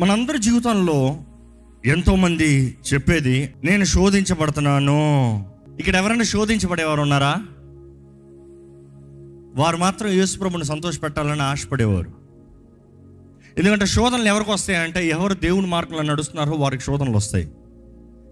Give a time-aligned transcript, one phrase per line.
[0.00, 1.18] మనందరి జీవితంలో
[1.86, 4.98] ఎంతోమంది చెప్పేది నేను శోధించబడుతున్నాను.
[5.78, 7.36] ఇక్కడ ఎవరైనా శోధించబడేవారు ఉన్నారా?
[9.54, 12.10] వారు మాత్రం యేసుప్రభుని సంతోషపెట్టాలని ఆశపడేవారు.
[13.58, 17.48] ఎందుకంటే శోధనలు ఎవరికి వస్తాయంటే ఎవరు దేవుని మార్గంలో నడుస్తున్నారో వారికి శోధనలు వస్తాయి.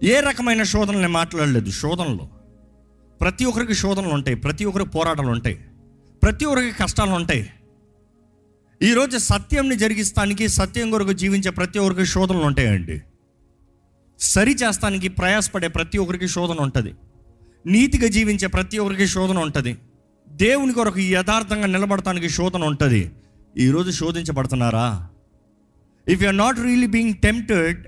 [0.03, 2.27] ఏ రకమైన శోధనలు నేను మాట్లాడలేదు శోధనలు.
[3.21, 5.55] ప్రతి ఒక్కరికి శోధనలు ఉంటాయి ప్రతి ఒక్కరికి పోరాటాలు ఉంటాయి
[6.23, 7.49] ప్రతి ఒక్కరికి కష్టాలు ఉంటాయి.
[8.85, 13.01] ఈరోజు సత్యంని జరిగిస్తానికి సత్యం కొరకు జీవించే ప్రతి ఒక్కరికి శోధనలు ఉంటాయండి.
[14.19, 16.91] సరి చేస్తానికి ప్రయాసపడే ప్రతి ఒక్కరికి శోధన ఉంటుంది.
[17.67, 19.73] నీతిగా జీవించే ప్రతి ఒక్కరికి శోధన ఉంటుంది.
[20.29, 23.11] దేవుని కొరకు యథార్థంగా నిలబడటానికి శోధన ఉంటుంది.
[23.57, 25.09] ఈరోజు శోధించబడుతున్నారా?
[26.07, 27.87] If you are not really being tempted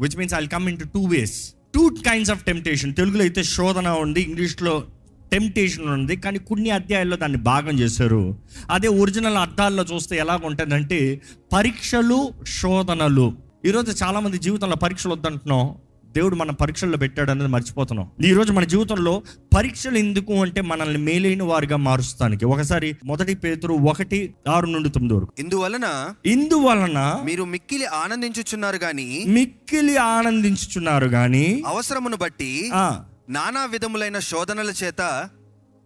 [0.00, 3.88] which means I come in to two ways two kinds of temptation తెలుగులో అయితే శోధన
[3.88, 4.86] ఉంది ఇంగ్లీష్లో
[5.32, 6.16] టెంప్టేషన్ ఉంది.
[6.16, 8.38] కానీ కొన్ని అధ్యాయాల్లో దాన్ని భాగం చేశారు.
[8.70, 11.20] అదే ఒరిజినల్ అర్థాల్లో చూస్తే ఎలా ఉంటుందంటే
[11.52, 13.32] పరీక్షలు శోధనలు.
[13.66, 15.74] ఈరోజు చాలామంది జీవితంలో పరీక్షలు వద్దంటున్నాం.
[16.16, 18.08] దేవుడు మన పరీక్షల్లో పెట్టాడు అనేది మర్చిపోతున్నాం.
[18.24, 19.22] ఈరోజు మన జీవితంలో
[19.56, 22.44] పరీక్షలు ఎందుకు అంటే మనల్ని మేలైన వారిగా మారుస్తానికి.
[22.44, 25.32] ఒకసారి మొదటి పేతురు ఒకటి ఆరు నుండి తొమ్మిది వరకు.
[25.38, 25.86] ఇందువలన
[26.26, 32.70] ఇందువలన మీరు మిక్కిలి ఆనందించుచున్నారు గాని మిక్కిలి ఆనందించుచున్నారు గాని అవసరమును బట్టి
[33.28, 35.28] నానా విధములైన శోధనల చేత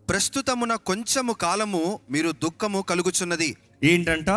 [0.09, 3.57] ప్రస్తుతమున కొంచెము కాలము మీరు దుఃఖము కలుగుచున్నది.
[3.85, 4.31] ఏంటంట?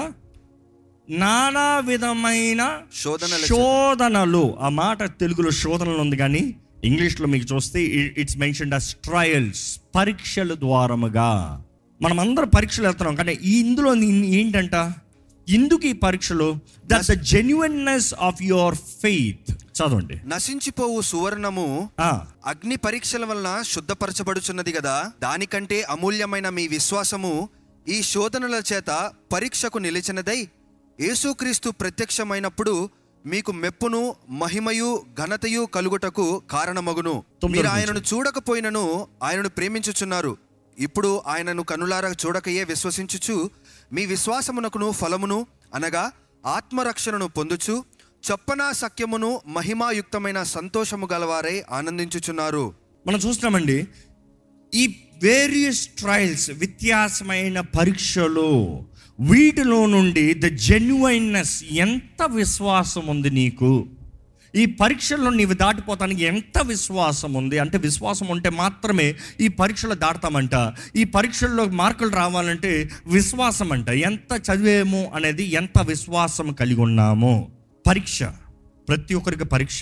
[1.10, 3.46] నానా విధమైన శోధనల చేత.
[3.46, 4.58] శోధనలు.
[4.60, 7.84] ఆ మాట తెలుగులో శోధనలు ఉంది కానీ ఇంగ్లీష్లో మీకు చూస్తే
[8.18, 11.64] ఇట్స్ మెన్షన్ అస్ ట్రయల్స్ పరీక్షల ద్వారముగా.
[12.02, 14.94] మనం అందరం పరీక్షలు వెళ్తున్నాం కానీ ఈ ఇందులో ఏంటంట?
[15.50, 16.56] ఇందుకు ఈ పరీక్షలు?
[16.86, 20.22] That the genuineness of your faith చదవండి.
[20.28, 21.90] నశించిపోవు సువర్ణము
[22.46, 27.50] అగ్ని పరీక్షల వలన శుద్ధపరచబడుచున్నది కదా దానికంటే అమూల్యమైన మీ విశ్వాసము
[27.88, 30.50] ఈ శోధనల చేత పరీక్షకు నిలిచినదై
[31.00, 32.90] యేసుక్రీస్తు ప్రత్యక్షమైనప్పుడు
[33.26, 37.24] మీకు మెప్పును మహిమయు ఘనతయు కలుగుటకు కారణమగును.
[37.50, 37.68] మీరు.
[37.68, 40.38] ఆయనను చూడకపోయినను ఆయనను ప్రేమించుచున్నారు.
[40.78, 43.50] ఇప్పుడు ఆయనను కనులారా చూడకయే విశ్వసించుచు
[43.94, 46.12] మీ విశ్వాసమునకును ఫలమును అనగా
[46.46, 47.86] ఆత్మరక్షణను పొందుచు
[48.32, 52.74] చొప్పన సఖ్యమును మహిమాయుక్తమైన సంతోషము గలవారై ఆనందించుచున్నారు.
[53.08, 53.88] మనం చూస్తున్నామండి
[54.74, 58.84] ఈ వేరియస్ ట్రయల్స్ వ్యత్యాసమైన పరీక్షలు
[59.20, 63.88] వీటిలో నుండి ద జెన్యున్నెస్ ఎంత విశ్వాసం ఉంది నీకు?
[64.56, 67.60] ఈ పరీక్షల్లో నీవు దాటిపోతానికి ఎంత విశ్వాసం ఉంది?
[67.60, 70.74] అంటే విశ్వాసం ఉంటే మాత్రమే ఈ పరీక్షలు దాటుతామంట.
[70.96, 77.50] ఈ పరీక్షల్లో మార్కులు రావాలంటే విశ్వాసం అంట ఎంత చదివేమో అనేది ఎంత విశ్వాసం కలిగి ఉన్నామో?
[77.88, 78.24] పరీక్ష
[78.88, 79.82] ప్రతి ఒక్కరికి పరీక్ష.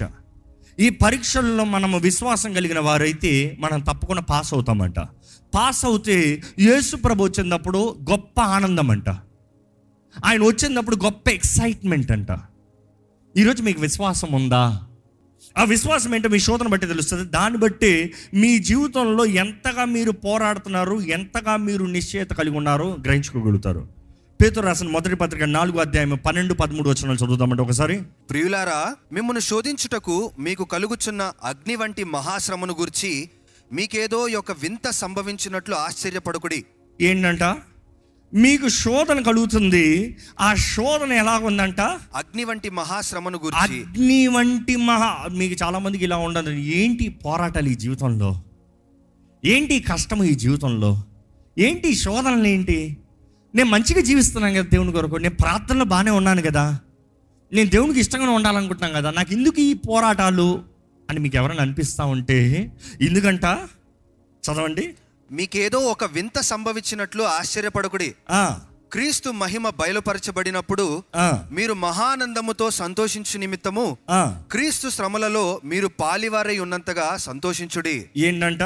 [0.80, 5.00] ఈ పరీక్షల్లో మనము విశ్వాసం కలిగిన వారైతే మనం తప్పకుండా పాస్ అవుతామంట.
[5.56, 9.10] పాస్ అవుతే యేసు ప్రభు వచ్చినప్పుడు గొప్ప ఆనందం అంట
[10.26, 12.28] ఆయన వచ్చినప్పుడు గొప్ప ఎక్సైట్మెంట్ అంట
[13.38, 14.82] ఈరోజు మీకు విశ్వాసం ఉందా?
[15.58, 17.30] ఆ విశ్వాసం ఏంటో మీ శోధన బట్టి తెలుస్తుంది.
[17.30, 23.97] దాన్ని బట్టి మీ జీవితంలో ఎంతగా మీరు పోరాడుతున్నారు ఎంతగా మీరు నిశ్చయత కలిగి ఉన్నారో గ్రహించుకోగలుగుతారు.
[24.42, 28.02] పేతురు రాసిన మొదటి పత్రిక నాలుగు అధ్యాయం పన్నెండు పదమూడు వచ్చిన చదువుదామంటే ఒకసారి.
[28.30, 33.30] ప్రియులారా మిమ్మల్ని శోధించుటకు మీకు కలుగుచున్న అగ్ని వంటి మహాశ్రమను గురించి
[33.74, 36.66] మీకేదో ఒక వింత సంభవించినట్లు ఆశ్చర్యపడుకుడి.
[37.02, 37.44] ఏంటంట?
[38.34, 40.18] మీకు శోధన కలుగుతుంది.
[40.40, 41.82] ఆ శోధన ఎలా ఉందంట
[42.16, 43.84] అగ్ని వంటి మహాశ్రమను గురించి.
[43.84, 48.42] అగ్ని వంటి మహా మీకు చాలా మందికి ఇలా ఉండదు ఏంటి పోరాటాలు ఈ జీవితంలో?
[49.46, 51.04] ఏంటి కష్టం ఈ జీవితంలో?
[51.58, 52.98] ఏంటి శోధనలు ఏంటి?
[53.58, 55.16] నేను మంచిగా జీవిస్తున్నాను కదా దేవుని కొరకు.
[55.16, 56.80] నేను ప్రార్థనలో బాగానే ఉన్నాను కదా.
[57.54, 59.12] నేను దేవునికి ఇష్టంగా ఉండాలనుకుంటున్నాను కదా.
[59.12, 60.64] నాకు ఎందుకు ఈ పోరాటాలు
[61.10, 63.44] అని మీకు ఎవరైనా అనిపిస్తూ ఉంటే ఎందుకంట?
[64.44, 64.94] చదవండి.
[65.32, 68.16] మీకేదో ఒక వింత సంభవించినట్లు ఆశ్చర్యపడకుడి.
[68.30, 68.60] ఆ,
[68.92, 71.04] క్రీస్తు మహిమ బయలుపరచబడినప్పుడు
[71.52, 74.42] మీరు మహానందముతో సంతోషించు నిమిత్తము ఆ.
[74.52, 78.06] క్రీస్తు శ్రమలలో మీరు పాలివారై ఉన్నంతగా సంతోషించుడి.
[78.18, 78.64] ఏంటంట?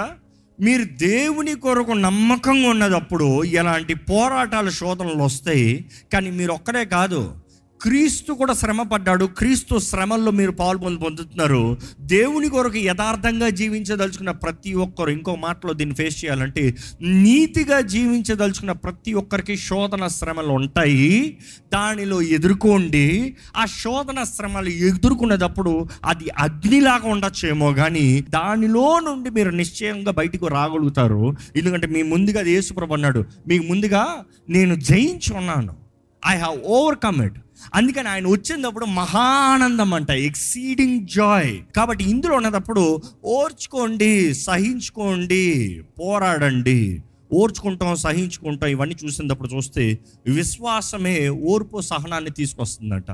[0.61, 7.33] మీరు దేవుని కొరకు నమ్మకంగా ఉన్నదప్పుడు ఎలాంటి పోరాటాలు శోధనలు వస్తాయి కానీ మీరు ఒక్కడే కాదు.
[7.81, 11.77] క్రీస్తు కూడా శ్రమ పడ్డాడు క్రీస్తు శ్రమల్లో మీరు పాలు పొందుతున్నారు.
[11.99, 19.57] దేవుని కొరకు యథార్థంగా జీవించదలుచుకున్న ప్రతి ఒక్కరు ఇంకో మాటలో దీన్ని ఫేస్ చేయాలంటే నీతిగా జీవించదలుచుకున్న ప్రతి ఒక్కరికి
[19.57, 21.37] శోధన శ్రమలు ఉంటాయి.
[21.73, 23.35] దానిలో ఎదుర్కోండి.
[23.57, 31.35] ఆ శోధన శ్రమలు ఎదుర్కొనేటప్పుడు అది అగ్నిలాగా ఉండొచ్చేమో కానీ దానిలో నుండి మీరు నిశ్చయంగా బయటకు రాగలుగుతారు.
[31.55, 34.17] ఎందుకంటే మీ ముందుగా అది యేసుప్రభు అన్నాడు మీకు ముందుగా
[34.49, 35.81] నేను జయించి ఉన్నాను.
[36.27, 37.39] ఐ హ్యావ్ ఓవర్కమ్ ఇట్
[37.73, 47.03] అందుకని ఆయన వచ్చినప్పుడు మహానందం అంట ఎక్సీడింగ్ జాయ్ కాబట్టి ఇందులో ఉన్నప్పుడు ఓర్చుకోండి సహించుకోండి పోరాడండి.
[47.33, 53.11] ఓర్చుకుంటాం సహించుకుంటాం ఇవన్నీ చూసినప్పుడు చూస్తే విశ్వాసమే ఓర్పు సహనాన్ని తీసుకొస్తుందట.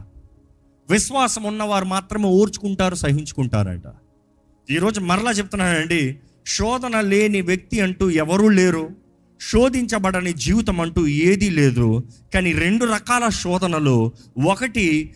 [0.89, 3.87] విశ్వాసం ఉన్నవారు మాత్రమే ఓర్చుకుంటారు సహించుకుంటారట.
[4.71, 9.06] ఈరోజు మరలా చెప్తున్నానండి శోధన లేని వ్యక్తి అంటూ ఎవరూ లేరు.
[9.41, 12.03] శోధించబడని జీవితం అంటూ ఏదీ లేదు.
[12.33, 14.11] కానీ రెండు రకాల శోధనలు.
[14.45, 15.13] ఒకటి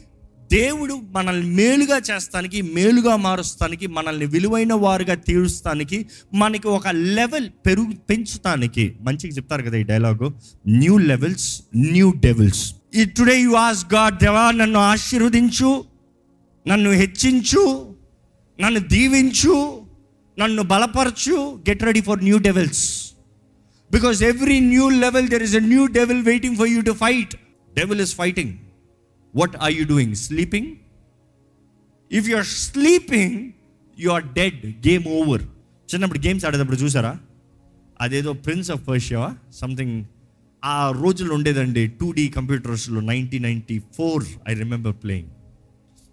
[0.51, 8.93] దేవుడు మనల్ని మేలుగా చేస్తానికి మేలుగా మారుస్తానికి మనల్ని విలువైన వారుగా తీరుస్తానికి మనకి ఒక లెవెల్ పెరుగు పెంచుతానికి.
[9.01, 10.33] మంచిగా చెప్తారు కదా ఈ dialogue.
[10.67, 12.75] New levels new devils.
[12.95, 15.83] ఈ టుడే యు ఆస్ గాడ్ దేవా నన్ను ఆశీర్వదించు
[16.67, 17.95] నన్ను హెచ్చించు
[18.61, 19.81] నన్ను దీవించు
[20.39, 21.61] నన్ను బలపరచు.
[21.69, 23.10] Get ready for new devils.
[23.91, 27.35] Because every new level there is a new devil waiting for you to fight
[27.77, 28.53] devil is fighting
[29.35, 30.67] what are you doing sleeping
[32.11, 33.51] if you are sleeping
[33.99, 35.41] you are dead game over
[35.93, 37.19] చిన్నప్పుడు games ఆడేటప్పుడు చూసారా?
[38.01, 40.05] అదేదో prince of Persia something
[40.65, 41.87] ఆ రోజుల్లో ఉండేదండి.
[41.87, 45.29] Two D కంప్యూటర్స్లో nineteen ninety four I remember playing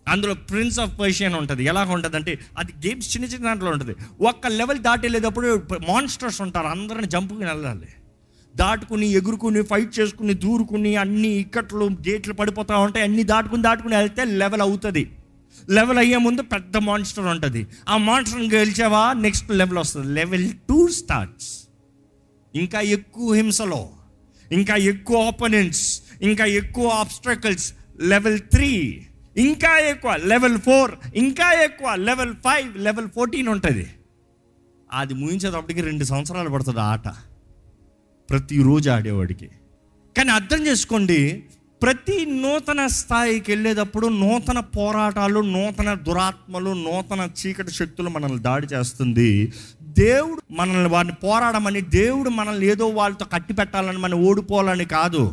[0.08, 1.64] అందులో prince of Persian ఉంటుంది.
[1.64, 3.96] ఎలా ఉంటుంది అంటే అది గేమ్స్ చిన్న చిన్న దాంట్లో ఉంటుంది.
[4.20, 6.66] ఒక్క లెవెల్ దాటి వెళ్ళేటప్పుడు మాన్స్టర్స్ ఉంటారు.
[6.66, 7.88] అందరిని జంపుకుని వెళ్ళాలి.
[8.56, 13.04] దాటుకుని ఎగురుకుని ఫైట్ చేసుకుని దూరుకుని అన్ని ఇక్కట్లు గేట్లు పడిపోతూ ఉంటాయి.
[13.04, 15.10] అన్ని దాటుకుని దాటుకుని వెళ్తే లెవెల్ అవుతుంది.
[15.70, 17.66] లెవెల్ అయ్యే ముందు పెద్ద మాన్స్టర్ ఉంటుంది.
[17.88, 19.12] ఆ మాన్స్టర్ని గెలిచావా?
[19.12, 20.12] నెక్స్ట్ లెవెల్ వస్తుంది.
[20.14, 21.68] లెవెల్ టూ స్టార్ట్స్
[22.54, 23.90] ఇంకా ఎక్కువ హింసలో
[24.52, 29.02] ఇంకా ఎక్కువ ఆపోనెంట్స్ ఇంకా ఎక్కువ ఆబ్స్ట్రకల్స్ లెవెల్ త్రీ
[29.38, 33.86] ఇంకా ఎక్కువ లెవెల్ ఫోర్ ఇంకా ఎక్కువ లెవెల్ ఫైవ్ లెవెల్ ఫోర్టీన్ ఉంటుంది.
[34.92, 37.08] అది ముగించేటప్పటికి రెండు సంవత్సరాలు పడుతుంది ఆట.
[38.30, 39.48] ప్రతిరోజు ఆడేవాడికి.
[40.16, 41.44] కానీ అర్థం చేసుకోండి
[41.82, 49.52] ప్రతి నూతన స్థాయికి వెళ్ళేటప్పుడు నూతన పోరాటాలు నూతన దురాత్మలు నూతన చీకటి శక్తులు మనల్ని దాడి చేస్తుంది.
[49.82, 55.32] దేవుడు మనల్ని వారిని పోరాడమని దేవుడు మనల్ని ఏదో వాళ్ళతో కట్టి పెట్టాలని మనం ఓడిపోవాలని కాదు.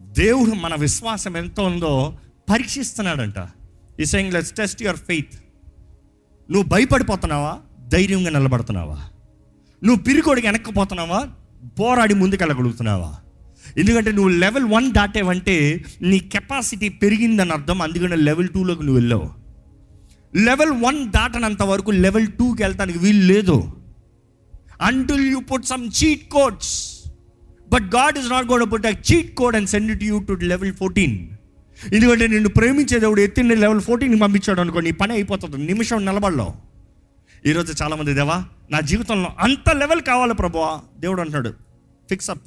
[0.00, 2.18] దేవుడు మన విశ్వాసం ఎంత ఉందో
[2.50, 3.34] పరీక్షిస్తున్నాడంట.
[4.00, 5.34] ఈ saying let's test your faith
[6.50, 7.58] నువ్వు భయపడిపోతున్నావా?
[7.88, 8.98] ధైర్యంగా నిలబడుతున్నావా?
[9.84, 11.28] నువ్వు పిరికోడికి వెనక్కిపోతున్నావా?
[11.80, 13.16] పోరాడి ముందుకెళ్ళగలుగుతున్నావా?
[13.78, 17.82] ఎందుకంటే నువ్వు లెవెల్ వన్ దాటేవంటే నీ కెపాసిటీ పెరిగిందని అర్థం.
[17.82, 19.30] అందుకనే లెవెల్ టూలోకి నువ్వు వెళ్ళావు.
[20.36, 23.72] లెవెల్ వన్ దాటనంత వరకు లెవెల్ టూకి వెళ్తానికి వీలు లేదు.
[24.82, 27.02] Until you put some cheat codes
[27.72, 30.74] but God is not God put a cheat code and send it you to level
[30.74, 31.28] fourteen
[31.92, 35.56] ఎందుకంటే నిన్ను ప్రేమించే దేవుడు ఎత్తిన లెవెల్ ఫోర్టీన్కి పంపించాడు అనుకో నీ పని అయిపోతుంది.
[35.56, 36.54] నిమిషం నిలబడలో.
[37.46, 40.80] ఈరోజు చాలామంది దేవా నా జీవితంలో అంత లెవెల్ కావాలి ప్రభువా.
[40.98, 41.48] దేవుడు అంటాడు
[42.08, 42.42] ఫిక్స్ అప్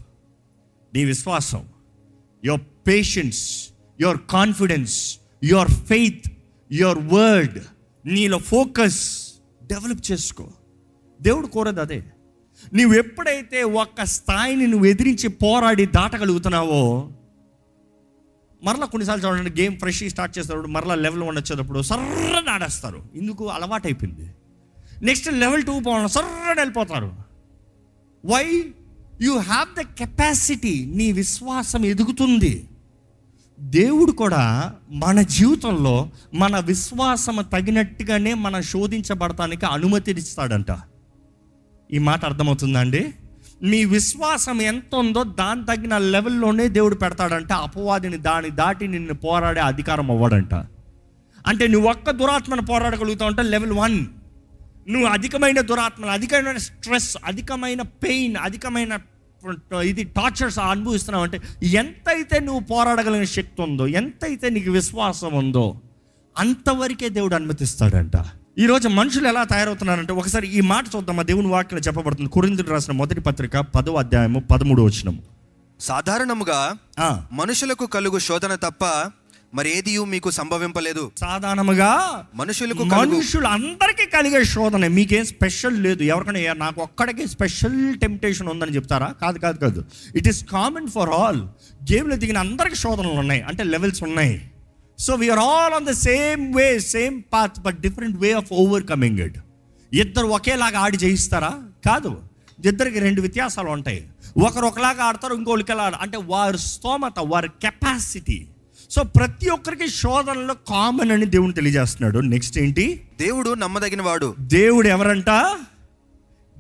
[0.94, 1.66] నీ విశ్వాసం
[2.46, 3.70] your patience
[4.02, 6.32] your confidence your faith
[6.72, 7.60] your word
[8.06, 9.28] నీలో ఫోకస్
[9.64, 10.50] డెవలప్ చేసుకో.
[11.22, 12.04] దేవుడు కోరదు అదే.
[12.74, 17.12] నువ్వు ఎప్పుడైతే ఒక్క స్థాయిని నువ్వు ఎదిరించి పోరాడి దాటగలుగుతున్నావో
[18.64, 23.02] మరలా కొన్నిసార్లు చూడండి గేమ్ ఫ్రెష్ స్టార్ట్ చేసేటప్పుడు మరలా లెవెల్ వన్ వచ్చేటప్పుడు సర్రని ఆడేస్తారు.
[23.16, 24.36] ఇందుకు అలవాటైపోయింది
[25.04, 27.12] నెక్స్ట్ లెవెల్ టూ పోవడం సర్రని వెళ్ళిపోతారు.
[28.26, 28.74] Why
[29.22, 32.68] you have the capacity నీ విశ్వాసం ఎదుగుతుంది.
[33.60, 40.66] దేవుడు కూడా మన జీవితంలో మన విశ్వాసం తగినట్టుగానే మనం శోధించబడటానికి అనుమతినిస్తాడంట.
[41.94, 43.14] ఈ మాట అర్థమవుతుందా అండి?
[43.64, 47.52] మీ విశ్వాసం ఎంత ఉందో దాని తగిన లెవెల్లోనే దేవుడు పెడతాడంట.
[47.54, 50.54] అపవాదిని దాని దాటి నిన్ను పోరాడే అధికారం అవ్వడంట.
[51.48, 54.06] అంటే నువ్వు ఒక్క దురాత్మను పోరాడగలుగుతావు అంటే లెవెల్ వన్.
[54.90, 59.00] నువ్వు అధికమైన దురాత్మలు అధికమైన స్ట్రెస్ అధికమైన పెయిన్ అధికమైన
[59.84, 65.82] ఇది టార్చర్స్ అనుభవిస్తున్నావు అంటే ఎంతైతే నువ్వు పోరాడగలిగిన శక్తి ఉందో ఎంతైతే నీకు విశ్వాసం ఉందో
[66.38, 68.18] అంతవరకే దేవుడు అనుమతిస్తాడంట.
[68.60, 72.30] ఈరోజు మనుషులు ఎలా తయారవుతున్నారంటే ఒకసారి ఈ మాట చూద్దామా దేవుని వాక్యం చెప్పబడుతుంది.
[72.30, 75.24] కురిందుడు రాసిన మొదటి పత్రిక పదో అధ్యాయము పదమూడు వచ్చినము
[75.80, 76.78] సాధారణముగా
[77.32, 79.12] మనుషులకు కలుగు శోధన తప్ప
[79.54, 81.12] మరి ఏది మీకు సంభవింపలేదు.
[81.18, 84.88] సాధారణముగా మనుషులకు మనుషులు అందరికీ కలిగే శోధన.
[84.88, 86.04] మీకేం స్పెషల్ లేదు.
[86.04, 89.08] ఎవరికైనా "ఏ, నాకు ఒక్కడికి స్పెషల్ టెంప్టేషన్ ఉందని చెప్తారా?
[89.22, 89.86] కాదు కాదు కాదు.
[90.16, 91.42] It is common for all
[91.94, 93.42] గేమ్లో దిగిన అందరికి శోధనలు ఉన్నాయి.
[93.42, 94.51] అంటే లెవెల్స్ ఉన్నాయి.
[95.02, 99.38] So we are all on the same way same path but different way of overcoming it
[99.94, 101.60] ఇద్దరు ఒకేలాగా ఆడి జయిస్తారా?
[101.86, 102.22] కాదు.
[102.66, 104.08] ఇద్దరికి రెండు వ్యత్యాసాలు ఉంటాయి.
[104.44, 108.48] ఒకరు ఒకలాగా ఆడతారు ఇంకొకరికి ఎలా ఆడ- అంటే వారి స్తోమత వారి కెపాసిటీ.
[108.92, 112.20] సో ప్రతి ఒక్కరికి శోధనలో కామన్ అని దేవుని తెలియజేస్తున్నాడు.
[112.20, 113.08] నెక్స్ట్ ఏంటి?
[113.20, 114.36] దేవుడు నమ్మదగిన వాడు.
[114.40, 115.30] దేవుడు ఎవరంట?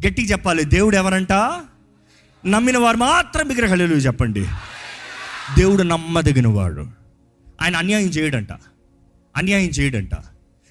[0.07, 0.63] గట్టిగా చెప్పాలి.
[0.63, 1.31] దేవుడు ఎవరంట?
[2.45, 4.45] నమ్మిన వారు మాత్రం విగ్రహాలు చెప్పండి.
[5.57, 7.00] దేవుడు నమ్మదగిన వాడు.
[7.61, 8.47] ఆయన అన్యాయం చేయడంట.
[9.37, 10.09] అన్యాయం చేయడంట.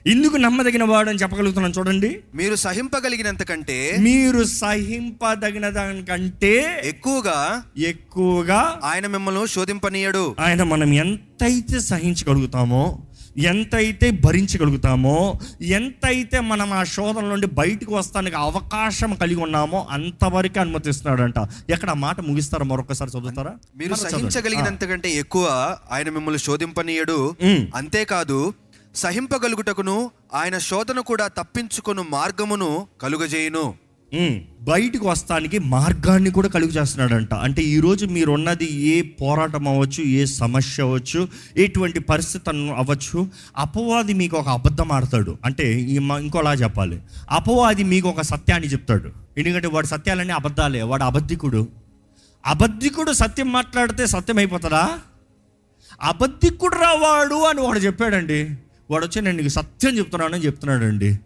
[0.06, 2.20] ఎందుకు నమ్మదగిన వాడు అని చెప్పగలుగుతున్నాను చూడండి.
[2.34, 10.36] మీరు సహింపగలిగినంత కంటే మీరు సహింపదగిన దానికంటే ఎక్కువగా ఎక్కువగా ఆయన మిమ్మల్ని శోధింపనీయడు.
[10.40, 13.02] ఆయన మనం ఎంతైతే సహించగలుగుతామో
[13.38, 21.34] ఎంతైతే భరించగలుగుతామో ఎంతైతే మనం ఆ శోధన నుండి బయటకు వస్తానికి అవకాశం కలిగి ఉన్నామో అంతవరకు అనుమతిస్తున్నాడంట.
[21.70, 23.52] ఎక్కడ ఆ మాట ముగిస్తారా మరొకసారి చదువుతారా?
[23.76, 23.94] మీరు.
[23.94, 27.36] సహించగలిగినంత కంటే ఎక్కువ ఆయన మిమ్మల్ని శోధింపనీయడు.
[27.74, 28.54] అంతేకాదు
[28.94, 33.74] సహింపగలుగుటకును ఆయన శోధన కూడా తప్పించుకొను మార్గమును కలుగజేయును.
[34.60, 37.34] బయటకు వస్తానికి మార్గాన్ని కూడా కలుగు చేస్తున్నాడంట.
[37.34, 44.36] అంటే ఈరోజు మీరు ఉన్నది ఏ పోరాటం అవ్వచ్చు ఏ సమస్య అవ్వచ్చు ఎటువంటి పరిస్థితి అవ్వచ్చు అపవాది మీకు
[44.36, 45.38] ఒక అబద్ధం ఆడతాడు.
[45.44, 47.00] అంటే ఇంకోలా చెప్పాలి.
[47.30, 49.10] అపవాది మీకు ఒక సత్యాన్ని చెప్తాడు.
[49.38, 50.82] ఎందుకంటే వాడు సత్యాలన్నీ అబద్ధాలే.
[50.82, 51.68] వాడు అబద్ధికుడు.
[52.46, 54.88] అబద్ధికుడు సత్యం మాట్లాడితే సత్యం అయిపోతుందా?
[56.02, 58.48] అబద్ధికుడు రావాడు అని వాడు చెప్పాడండి.
[58.90, 61.18] వాడు వచ్చి నేను నీకు సత్యం చెప్తున్నానని చెప్తున్నాడండి.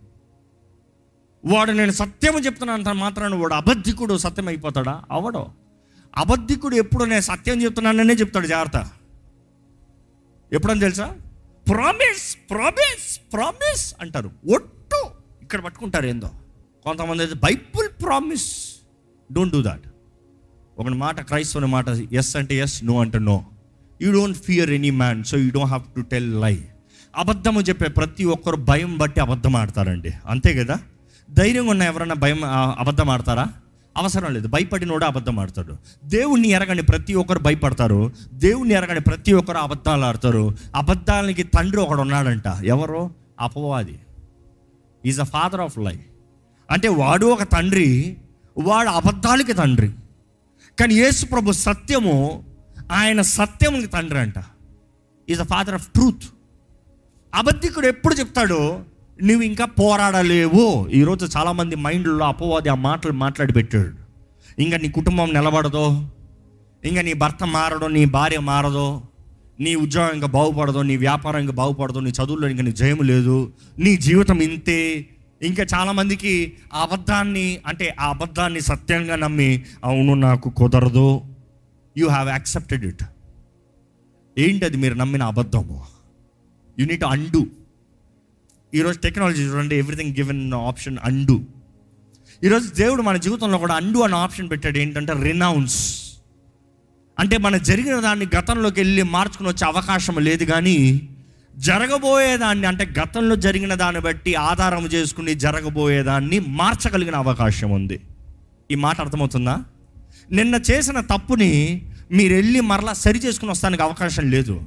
[1.47, 5.51] వాడు నేను సత్యము చెప్తున్నాను మాత్రాన వాడు అబద్ధికుడు సత్యం అయిపోతాడా అవడో.
[6.17, 8.91] అబద్ధికుడు ఎప్పుడు నేను సత్యం చెప్తున్నాననే చెప్తాడు జాగ్రత్త.
[10.53, 11.15] ఎప్పుడని తెలుసా?
[11.71, 14.31] ప్రామిస్ ప్రామిస్ ప్రామిస్ అంటారు.
[14.55, 15.07] ఒట్టు
[15.43, 16.31] ఇక్కడ పట్టుకుంటారు ఏందో.
[16.85, 18.77] కొంతమంది అయితే Bible promise
[19.33, 19.83] don't do that.
[20.79, 23.45] ఒక మాట క్రైస్తవుని మాట ఎస్ అంటే ఎస్ నో అంటే no
[24.03, 26.65] you don't fear any man so you don't have to tell lie
[27.17, 30.13] అబద్ధము చెప్పే ప్రతి ఒక్కరు భయం బట్టి అబద్ధం ఆడతారండి.
[30.27, 30.79] అంతే కదా?
[31.31, 32.41] ధైర్యంగా ఉన్న ఎవరైనా భయం
[32.79, 33.49] అబద్ధం ఆడతారా?
[33.97, 34.49] అవసరం లేదు.
[34.49, 35.77] భయపడినోడు అబద్ధం ఆడతాడు.
[36.05, 38.13] దేవుణ్ణి ఎరగని ప్రతి ఒక్కరు భయపడతారు.
[38.33, 40.57] దేవుణ్ణి ఎరగని ప్రతి ఒక్కరు అబద్ధాలు ఆడతారు.
[40.75, 42.47] అబద్ధాలకి తండ్రి ఒకడు ఉన్నాడంట.
[42.65, 43.11] ఎవరు?
[43.41, 43.99] అపవాది.
[45.07, 46.07] Is a father of life
[46.71, 48.17] అంటే వాడు ఒక తండ్రి
[48.59, 49.93] వాడు అబద్ధాలకి తండ్రి.
[50.81, 52.45] కానీ యేసు ప్రభు సత్యము
[52.93, 54.35] ఆయన సత్యమునికి తండ్రి అంట.
[55.29, 56.25] Is a father of truth
[57.35, 58.81] అబద్ధికుడు ఎప్పుడు చెప్తాడో?
[59.23, 63.93] నువ్వు ఇంకా పోరాడలేవు ఈరోజు చాలామంది మైండ్లో అపవాది ఆ మాటలు మాట్లాడి పెట్టాడు
[64.63, 66.09] ఇంకా నీ కుటుంబం నిలబడదు.
[66.85, 69.03] ఇంకా నీ భర్త మారదు నీ భార్య మారదు.
[69.61, 73.53] నీ ఉద్యోగం ఇంకా బాగుపడదు నీ వ్యాపారం ఇంకా బాగుపడదు నీ చదువుల్లో ఇంకా నీ జయం లేదు.
[73.79, 75.07] నీ జీవితం ఇంతే.
[75.43, 81.21] ఇంకా చాలామందికి ఆ అబద్ధాన్ని అంటే ఆ అబద్ధాన్ని సత్యంగా నమ్మి అవును నాకు కుదరదు.
[81.97, 83.03] యూ హ్యావ్ యాక్సెప్టెడ్ ఇట్
[84.39, 85.83] ఏంటి అది మీరు నమ్మిన అబద్ధము?
[86.79, 87.64] యూనిట్ అండు
[88.75, 91.41] ఈరోజు టెక్నాలజీ చూడండి ఎవ్రీథింగ్ గివెన్ ఆప్షన్ అండు
[92.43, 95.77] ఈరోజు దేవుడు మన జీవితంలో కూడా అండు అనే ఆప్షన్ పెట్టాడు ఏంటంటే రినౌన్స్
[97.19, 101.09] అంటే మన జరిగిన దాన్ని గతంలోకి వెళ్ళి మార్చుకుని వచ్చే అవకాశం లేదు కానీ
[101.57, 108.01] జరగబోయేదాన్ని అంటే గతంలో జరిగిన దాన్ని బట్టి ఆధారం చేసుకుని జరగబోయేదాన్ని మార్చగలిగిన అవకాశం ఉంది.
[108.71, 109.65] ఈ మాట అర్థమవుతుందా?
[110.33, 111.53] నిన్న చేసిన తప్పుని
[112.13, 114.63] మీరు వెళ్ళి మరలా సరి చేసుకుని వస్తానికి అవకాశం లేదు.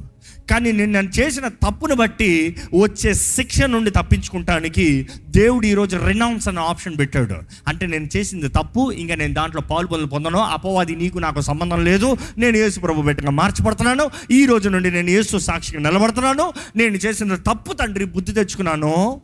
[0.50, 7.36] కానీ నేను చేసిన తప్పును బట్టి వచ్చే శిక్ష నుండి తప్పించుకుంటానికి దేవుడు ఈరోజు రినౌన్స్ అనే ఆప్షన్ పెట్టాడు.
[7.68, 12.58] అంటే నేను చేసింది తప్పు ఇంకా నేను దాంట్లో పాల్పొందులు పొందను అపవాది నీకు నాకు సంబంధం లేదు నేను
[12.58, 18.06] యేసు ప్రభు పెట్టగా మార్చబడుతున్నాను ఈ రోజు నుండి నేను యేసు సాక్షిగా నిలబడుతున్నాను నేను చేసిన తప్పు తండ్రి
[18.06, 19.22] బుద్ధి తెచ్చుకున్నాను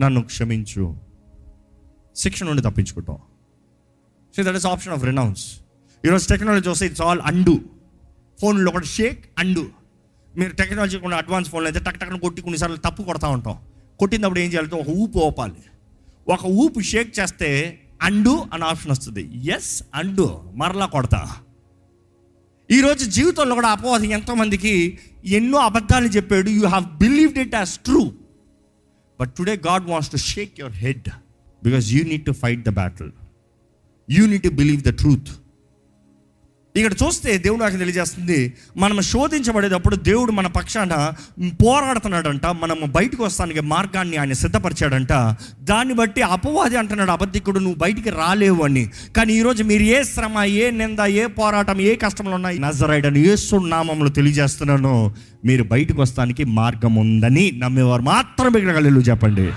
[0.00, 0.96] నన్ను క్షమించు.
[2.16, 3.18] శిక్ష నుండి తప్పించుకుంటాం.
[4.36, 5.46] So that is option of renounce
[6.06, 7.52] ఈరోజు టెక్నాలజీ వస్తే ఇట్స్ ఆల్ అండు
[8.38, 9.62] ఫోన్లో ఒకటి షేక్ అండు
[10.34, 13.54] మీరు టెక్నాలజీ కొన్ని అడ్వాన్స్ ఫోన్లు అయితే టక్ టక్ను కొట్టి కొన్నిసార్లు తప్పు కొడతా ఉంటాం.
[14.00, 15.62] కొట్టినప్పుడు ఏం చేయాలంటే ఒక ఊపు ఓపాలి
[16.26, 17.48] ఒక ఊపు షేక్ చేస్తే
[18.08, 19.22] అండు అనే ఆప్షన్ వస్తుంది.
[19.56, 20.26] ఎస్ అండు
[20.62, 21.20] మరలా కొడతా.
[22.70, 24.74] ఈరోజు జీవితంలో కూడా అపవాదం ఎంతోమందికి
[25.38, 26.50] ఎన్నో అబద్ధాలు చెప్పాడు.
[26.58, 28.02] You have believed it as true
[29.18, 31.08] but today God wants to shake your head
[31.62, 33.10] because you need to fight the battle
[34.08, 35.32] you need to believe the truth
[36.76, 41.12] ఇక్కడ చూస్తే దేవుడు నాకు తెలియజేస్తుంది మనం శోధించబడేటప్పుడు దేవుడు మన పక్షాన
[41.52, 45.12] పోరాడుతున్నాడంట మనం బయటకు వస్తానికి మార్గాన్ని ఆయన సిద్ధపరిచాడంట.
[45.62, 48.90] దాన్ని బట్టి అపవాది అంటున్నాడు అబద్ధికుడు నువ్వు బయటికి రాలేవు అని.
[49.16, 53.56] కానీ ఈరోజు మీరు ఏ శ్రమ ఏ నింద ఏ పోరాటం ఏ కష్టంలో ఉన్నాయి నజరైడ్ అని యేసు
[53.56, 55.14] నామంలో తెలియజేస్తున్నాను
[55.44, 59.50] మీరు బయటకు వస్తానికి మార్గం ఉందని నమ్మేవారు మాత్రమే ఇక్కడ చెప్పండి.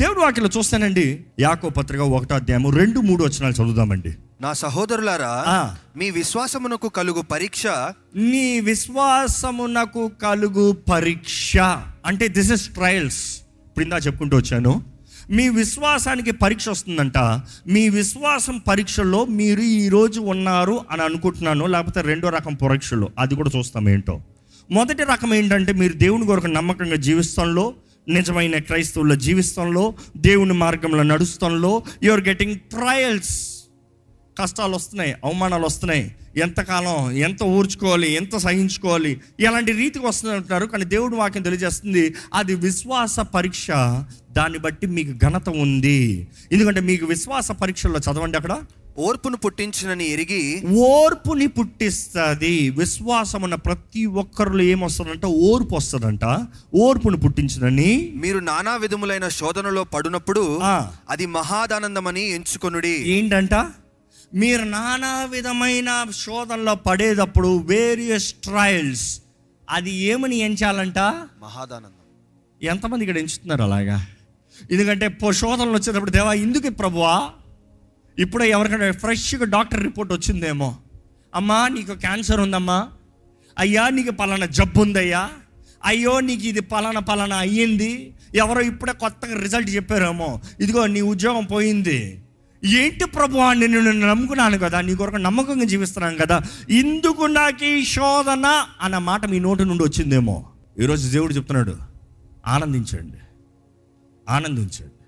[0.00, 4.14] దేవుడు వాక్యలో చూస్తానండి యాకో పత్రిక ఒకటో అధ్యాయము రెండు మూడు వచ్చినాలు చదువుదామండి.
[4.40, 5.76] నా సహోదరులారా.
[5.96, 7.66] మీ విశ్వాసమునకు కలుగు పరీక్ష.
[8.16, 11.56] నీ విశ్వాసమునకు కలుగు పరీక్ష.
[12.06, 14.84] అంటే దిస్ ఇస్ ట్రయల్స్ ఇప్పుడు చెప్పుకుంటూ వచ్చాను.
[15.30, 17.18] మీ విశ్వాసానికి పరీక్ష వస్తుందంట.
[17.66, 21.66] మీ విశ్వాసం పరీక్షలో మీరు ఈరోజు ఉన్నారు అని అనుకుంటున్నాను.
[21.66, 23.08] లేకపోతే రెండో రకం పరీక్షలు.
[23.18, 24.20] అది కూడా చూస్తాం ఏంటో.
[24.70, 27.74] మొదటి రకం ఏంటంటే మీరు దేవుని కొరకు నమ్మకంగా జీవిస్తంలో
[28.08, 33.57] నిజమైన క్రైస్తవుల జీవిస్తంలో దేవుని మార్గంలో నడుస్తంలో యు ఆర్ గెటింగ్ ట్రయల్స్
[34.40, 40.66] కష్టాలు వస్తున్నాయి అవమానాలు వస్తున్నాయి ఎంతకాలం ఎంత ఊర్చుకోవాలి ఎంత సహించుకోవాలి ఇలాంటి రీతికి వస్తుంది అంటున్నారు.
[40.66, 43.70] కానీ దేవుడు వాక్యం తెలియజేస్తుంది అది విశ్వాస పరీక్ష.
[44.32, 46.28] దాన్ని బట్టి మీకు ఘనత ఉంది.
[46.52, 48.58] ఎందుకంటే మీకు విశ్వాస పరీక్షల్లో చదవండి అక్కడ.
[48.98, 52.70] ఓర్పును పుట్టించునని ఎరిగి ఓర్పుని పుట్టిస్తుంది.
[52.70, 55.26] విశ్వాసం ఉన్న ప్రతి ఒక్కరిలో ఏమొస్తుందంట?
[55.26, 56.20] ఓర్పు వస్తుందంట.
[56.74, 60.60] ఓర్పుని పుట్టించదని మీరు నానా విధములైన శోధనలో పడునప్పుడు.
[61.10, 62.96] అది మహాదానందమని ఎంచుకొనుడి.
[63.10, 63.54] ఏంటంట?
[64.34, 69.20] మీరు నానా విధమైన శోధనలో పడేటప్పుడు వేరియస్ ట్రయల్స్
[69.70, 70.98] అది ఏమని ఎంచాలంట?
[70.98, 71.88] మహాదానందం.
[72.62, 74.06] ఎంతమంది ఇక్కడ ఎంచుతున్నారు అలాగా?
[74.70, 77.30] ఎందుకంటే శోధనలు వచ్చేటప్పుడు దేవా ఎందుకు ప్రభువా?
[78.18, 80.76] ఇప్పుడే ఎవరికైనా ఫ్రెష్గా డాక్టర్ రిపోర్ట్ వచ్చిందేమో.
[81.34, 82.88] అమ్మా నీకు క్యాన్సర్ ఉందమ్మా.
[83.58, 85.30] అయ్యా నీకు పలానా జబ్బు ఉందయ్యా.
[85.84, 88.14] అయ్యో నీకు ఇది పలానా పలానా అయ్యింది.
[88.34, 90.40] ఎవరో ఇప్పుడే కొత్తగా రిజల్ట్ చెప్పారేమో.
[90.60, 92.22] ఇదిగో నీ ఉద్యోగం పోయింది.
[92.64, 98.66] ఏంటి ప్రభు నేను నిన్ను నమ్ముకున్నాను కదా నీ కొరకు నమ్మకంగా జీవిస్తున్నాను కదా ఇందుకు నాకు ఈ శోధన
[98.80, 100.46] అన్న మాట మీ నోటి నుండి వచ్చిందేమో.
[100.80, 101.76] ఈరోజు దేవుడు చెప్తున్నాడు
[102.46, 103.16] ఆనందించండి
[104.28, 105.04] ఆనందించండి.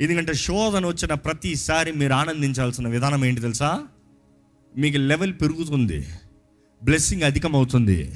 [0.00, 3.80] ఎందుకంటే శోధన వచ్చిన ప్రతిసారి మీరు ఆనందించాల్సిన విధానం ఏంటి తెలుసా?
[4.78, 6.06] మీకు లెవెల్ పెరుగుతుంది
[6.84, 8.12] బ్లెస్సింగ్ అధికమవుతుంది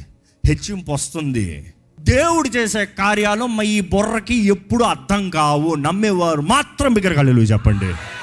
[0.47, 1.75] హెచ్చింపు వస్తుంది.
[2.01, 8.20] దేవుడు చేసే కార్యాలు మా ఈ బుర్రకి ఎప్పుడు అర్థం కావు నమ్మేవారు మాత్రం బిగ్గరగా చెప్పండి.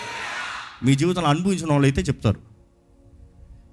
[0.83, 2.41] మీ జీవితంలో అనుభవించిన వాళ్ళు అయితే చెప్తారు.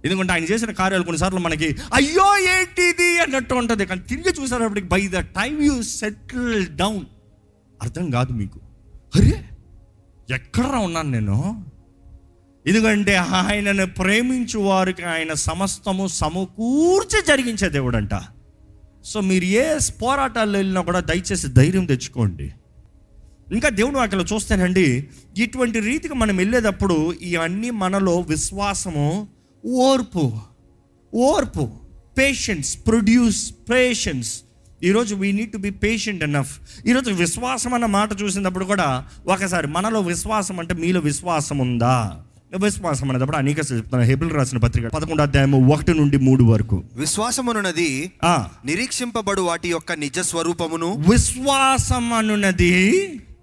[0.05, 3.19] ఎందుకంటే ఆయన చేసిన కార్యాలు కొన్నిసార్లు మనకి అయ్యో ఏంటిది?
[3.19, 3.87] అన్నట్టు ఉంటుంది.
[3.87, 7.05] కానీ తిరిగి చూసేటప్పటికి by the time you settle down
[7.83, 8.61] అర్థం కాదు మీకు.
[9.17, 9.45] అరే
[10.35, 11.65] ఎక్కడ ఉన్నాను నేను?
[12.67, 18.11] ఎందుకంటే ఆయనను ప్రేమించు వారికి ఆయన సమస్తము సమకూర్చి జరిగించే దేవుడంట.
[19.05, 22.53] సో మీరు ఏ పోరాటాల్లో వెళ్ళినా కూడా దయచేసి ధైర్యం తెచ్చుకోండి.
[23.53, 25.09] ఇంకా దేవుడు అక్కడ చూస్తానండి
[25.39, 29.29] ఇటువంటి రీతికి మనం వెళ్ళేటప్పుడు ఇవన్నీ మనలో విశ్వాసము
[29.67, 30.33] ఓర్పు
[31.15, 31.69] ఓర్పు
[32.19, 34.41] పేషెన్స్ ప్రొడ్యూస్ పేషెన్స్
[34.83, 36.53] ఈరోజు we need to be patient enough
[36.87, 42.21] ఈరోజు విశ్వాసం అన్న మాట చూసినప్పుడు కూడా ఒకసారి మనలో విశ్వాసం అంటే మీలో విశ్వాసం ఉందా?
[42.63, 46.85] విశ్వాసం అనేటప్పుడు అనేక చెప్తాను హెబిల్ రాసిన పత్రిక పదకొండు అధ్యాయము ఒకటి నుండి మూడు వరకు.
[46.95, 52.75] విశ్వాసమునున్నది ఆ, నిరీక్షింపబడు వాటి యొక్క నిజ స్వరూపమును విశ్వాసం అనున్నది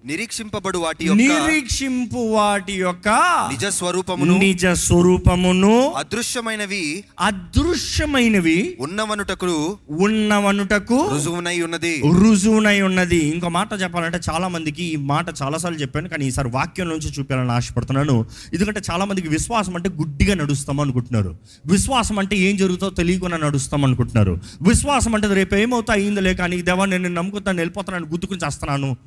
[0.05, 3.09] నిరీక్షింపబడు వాటి నిరీక్షింపు వాటి యొక్క
[3.51, 12.03] నిజ స్వరూపమును నిజ స్వరూపమును అదృశ్యమైనవి అదృశ్యమైనవి ఉన్నవనుటకు ఉన్నవనుటకు రుజువునై ఉన్నది.
[12.19, 13.17] రుజువునై ఉన్నది.
[13.17, 18.25] ఇంకో మాట చెప్పాలంటే చాలా మందికి ఈ మాట చాలాసార్లు చెప్పాను కానీ ఈసారి వాక్యం నుంచి చూపించాలని ఆశపడుతున్నాను.
[18.53, 21.37] ఎందుకంటే చాలా మందికి విశ్వాసం అంటే గుడ్డిగా నడుస్తాం అనుకుంటున్నారు.
[21.65, 24.41] విశ్వాసం అంటే ఏం జరుగుతుందో తెలియకుండా నడుస్తాం అనుకుంటున్నారు.
[24.61, 28.97] విశ్వాసం అంటే రేపు ఏమవుతా అయిందిలే కానీ దేవా నేను నమ్ముకుతాను వెళ్ళిపోతాను గుద్దుకుని చేస్తున్నాను.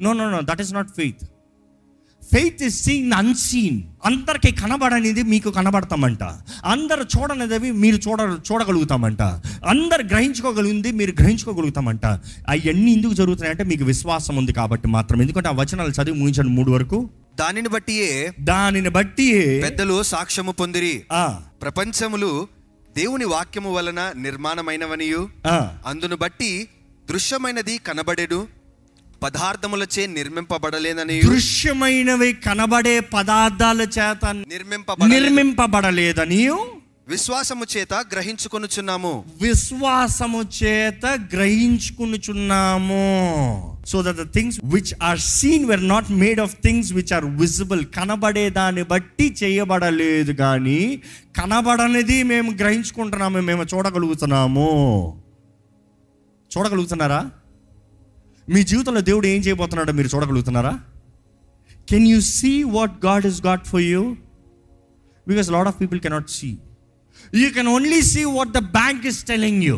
[0.00, 1.24] No no no that is not faith
[2.32, 6.22] faith is seen unseen అందరికి కనబడనిది మీకు కనబడతామంట.
[6.64, 9.22] అందరు చూడనిది మీరు చూడ చూడగలుగుతామంట.
[9.66, 12.06] అందరు గ్రహించుకోగలిగింది మీరు గ్రహించుకోగలుగుతామంట.
[12.48, 17.10] అవన్నీ ఎందుకు జరుగుతున్నాయంటే మీకు విశ్వాసం ఉంది కాబట్టి మాత్రం ఎందుకంటే ఆ వచనాలు చదివి ముగించండి మూడు వరకు.
[17.36, 21.02] దానిని బట్టియే దానిని బట్టి పెద్దలు సాక్ష్యము పొందిరి.
[21.12, 22.48] ఆ, ప్రపంచములు
[22.96, 25.28] దేవుని వాక్యము వలన నిర్మాణమైనవనియు.
[25.86, 26.68] అందును బట్టి
[27.08, 28.59] దృశ్యమైనది కనబడెడు
[29.22, 36.50] పదార్థములచే నిర్మింపబడలేదని దృశ్యమైనవి కనబడే పదార్థాల చేత నిర్మింపబడ నిర్మింపబడలేదని
[37.08, 39.24] విశ్వాసము చేత గ్రహించుకొనుచున్నాము.
[39.42, 43.04] విశ్వాసము చేత గ్రహించుకునుచున్నాము.
[43.86, 47.86] So that the things which are seen were not made of things which are visible
[47.86, 51.02] కనబడే దాన్ని బట్టి చేయబడలేదు కానీ
[51.36, 54.70] కనబడనిది మేము గ్రహించుకుంటున్నాము మేము చూడగలుగుతున్నాము.
[56.58, 57.30] చూడగలుగుతున్నారా?
[58.54, 60.72] మీ జీవితంలో దేవుడు ఏం చేయబోతున్నాడో మీరు చూడగలుగుతున్నారా?
[61.90, 64.00] Can you see what God is God for you
[65.28, 66.50] because lot of people cannot see
[67.40, 69.76] you can only see what the bank is telling you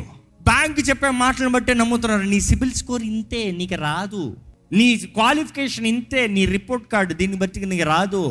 [0.51, 2.23] bank చెప్పే మాటలను బట్టే నమ్ముతున్నారు.
[2.23, 4.37] నీ సిబిల్ స్కోర్ ఇంతే నీకు రాదు.
[4.73, 8.23] నీ క్వాలిఫికేషన్ ఇంతే నీ రిపోర్ట్ కార్డు దీన్ని బట్టి నీకు రాదు.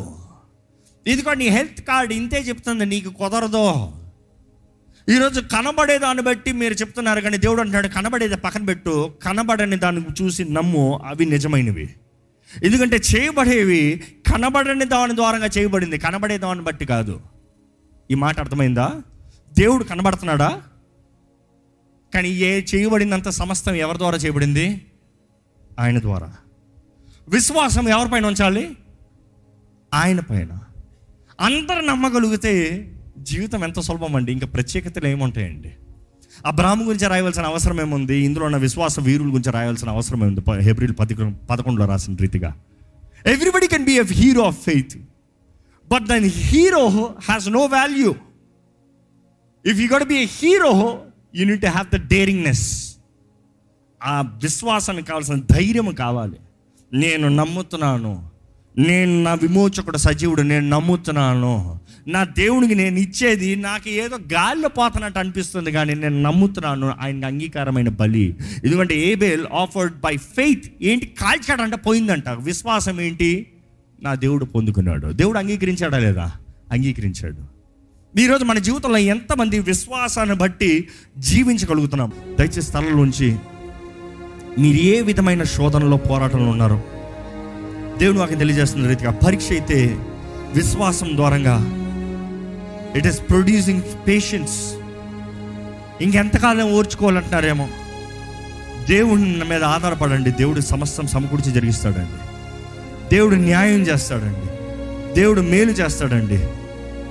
[1.08, 3.68] ఇదిగో నీ హెల్త్ కార్డు ఇంతే చెప్తుంది నీకు కుదరదు.
[5.10, 10.46] ఈరోజు కనబడే దాన్ని బట్టి మీరు చెప్తున్నారు కానీ దేవుడు అంటున్నాడు కనబడేది పక్కన పెట్టు కనబడని దాన్ని చూసి
[10.46, 11.90] నమ్ము అవి నిజమైనవి.
[12.64, 15.98] ఎందుకంటే చేయబడేవి కనబడని దాని ద్వారా చేయబడింది.
[15.98, 17.22] కనబడే దాన్ని బట్టి కాదు.
[18.12, 19.02] ఈ మాట అర్థమైందా?
[19.54, 20.62] దేవుడు కనబడుతున్నాడా?
[22.14, 24.86] కానీ ఏ చేయబడినంత సమస్తం ఎవరి ద్వారా చేయబడింది?
[25.80, 26.36] ఆయన ద్వారా.
[27.30, 28.78] విశ్వాసం ఎవరిపైన ఉంచాలి?
[29.94, 30.60] ఆయన పైన.
[31.40, 32.88] అందరు నమ్మగలిగితే
[33.22, 35.72] జీవితం ఎంత సులభం అండి ఇంకా ప్రత్యేకతలు ఏముంటాయండి?
[36.46, 38.18] అబ్రాహ్మ గురించి రాయవలసిన అవసరం ఏముంది?
[38.18, 40.64] ఇందులో ఉన్న విశ్వాస వీరుల గురించి రాయవలసిన అవసరం ఏముంది?
[40.64, 41.16] హెబ్రిల్ పది
[41.50, 42.56] పదకొండులో రాసిన రీతిగా.
[43.26, 44.98] Everybody can be a hero of faith
[45.92, 46.88] but then hero
[47.24, 48.16] has no value
[49.66, 51.02] if you got be a hero
[51.36, 52.96] you need have the daringness
[54.04, 56.36] ఆ విశ్వాసానికి కావాల్సిన ధైర్యం కావాలి.
[56.94, 58.31] నేను నమ్ముతున్నాను.
[58.78, 61.80] నేను నా విమోచకుడు సజీవుడు నేను నమ్ముతున్నాను.
[62.08, 66.94] నా దేవునికి నేను ఇచ్చేది నాకు ఏదో గాల్లో పోతున్నట్టు అనిపిస్తుంది కానీ నేను నమ్ముతున్నాను.
[67.02, 68.36] ఆయనకి అంగీకారమైన బలి.
[68.64, 70.66] ఎందుకంటే ఏబేల్ ఆఫర్డ్ బై ఫెయిత్.
[70.82, 71.06] ఏంటి?
[71.06, 72.30] కాల్చాడంట పోయిందంట.
[72.30, 73.48] విశ్వాసం ఏంటి?
[74.04, 75.08] నా దేవుడు పొందుకున్నాడు.
[75.08, 76.32] దేవుడు అంగీకరించాడా లేదా?
[76.72, 77.52] అంగీకరించాడు.
[78.20, 82.12] ఈరోజు మన జీవితంలో ఎంతమంది విశ్వాసాన్ని బట్టి జీవించగలుగుతున్నాం.
[82.40, 83.36] దయచేసి స్థలంలోంచి
[84.60, 86.82] మీరు ఏ విధమైన శోధనలో పోరాటంలో ఉన్నారో?
[87.98, 89.98] దేవుడు నాకు తెలియజేస్తున్న రీతిగా పరీక్ష అయితే
[90.56, 91.78] విశ్వాసం ద్వారంగా
[92.96, 94.74] ఇట్ ఈస్ ప్రొడ్యూసింగ్ పేషెన్స్
[96.04, 97.68] ఇంకెంతకాలం ఓర్చుకోవాలంటున్నారేమో.
[98.90, 100.32] దేవుడి మీద ఆధారపడండి.
[100.32, 102.32] దేవుడు సమస్తం సమకూర్చి జరిగిస్తాడండి.
[103.16, 104.48] దేవుడు న్యాయం చేస్తాడండి.
[105.14, 106.48] దేవుడు మేలు చేస్తాడండి.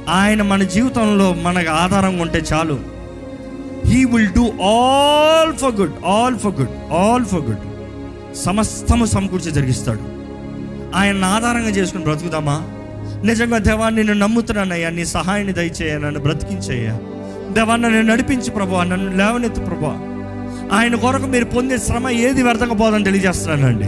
[0.09, 2.81] ఆయన మన జీవితంలో మనకు ఆధారంగా ఉంటే చాలు.
[3.87, 7.59] He will do all for good all for good all for good
[8.37, 10.20] సమస్తము సమకూర్చి జరిగిస్తాడు.
[10.95, 12.63] ఆయన ఆధారంగా చేసుకుని బ్రతుకుదామా?
[13.25, 16.99] నిజంగా దేవా నేను నమ్ముతున్నానయ్యా నీ సహాయాన్ని దయచేయ నన్ను బ్రతికించేయ్యా
[17.53, 19.99] దేవా నన్ను నడిపించి ప్రభా నన్ను లేవనెత్తు ప్రభా.
[20.73, 23.87] ఆయన కొరకు మీరు పొందే శ్రమ ఏది వ్యర్థకపోదని తెలియజేస్తున్నానండి.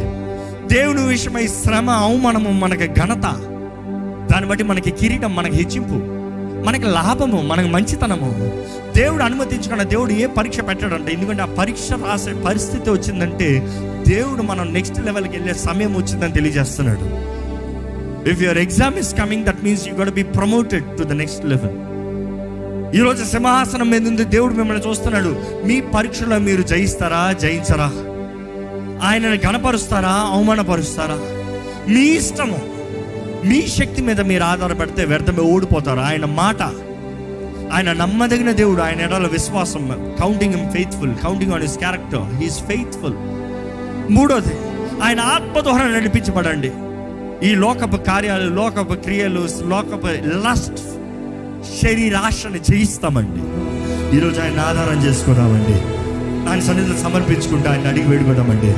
[0.74, 3.22] దేవుని విషయమై శ్రమ అవమానము మనకి ఘనత.
[4.32, 6.21] దాన్ని బట్టి మనకి కిరీటం మనకి హెచ్చింపు.
[6.64, 8.52] మనకి లాభము మనకు మంచితనము.
[8.96, 13.68] దేవుడు అనుమతించుకున్న దేవుడు ఏ పరీక్ష పెట్టాడంటే ఎందుకంటే ఆ పరీక్ష రాసే పరిస్థితి వచ్చిందంటే
[14.08, 17.32] దేవుడు మనం నెక్స్ట్ లెవెల్కి వెళ్ళే సమయం వచ్చిందని తెలియజేస్తున్నాడు.
[18.28, 21.92] If your exam is coming that means you got be promoted to the next level
[22.96, 25.36] ఈరోజు సింహాసనం మీద ఉంది దేవుడు మిమ్మల్ని చూస్తున్నాడు.
[25.66, 27.92] మీ పరీక్షలో మీరు జయిస్తారా జయించరా?
[29.08, 31.18] ఆయనను గణపరుస్తారా అవమానపరుస్తారా?
[31.92, 32.71] మీ ఇష్టము.
[33.44, 36.00] మీ శక్తి మీద మీరు ఆధారపడితే వ్యర్థమే ఓడిపోతారు.
[36.00, 36.62] ఆయన మాట
[37.72, 40.14] ఆయన నమ్మదగిన దేవుడు ఆయన ఎడల విశ్వాసం.
[40.20, 43.14] Counting him faithful counting on his character he's faithful
[44.10, 44.54] మూడోది
[45.02, 46.72] ఆయన ఆత్మ ద్వారా నడిపించబడండి.
[47.48, 50.08] ఈ లోకపు కార్యాలు లోకపు క్రియలు లోకపు
[50.46, 50.80] లస్ట్
[51.82, 53.42] శరీరాశని జయిస్తామండి.
[54.16, 55.76] ఈరోజు ఆయన ఆధారం చేసుకున్నామండి
[56.50, 58.70] ఆయన సన్నిధిలో సమర్పించుకుంటే ఆయన అడిగి వేడుకోదామండి.